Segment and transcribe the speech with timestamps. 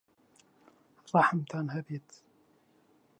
[1.11, 2.07] ڕەحمتان هەبێت!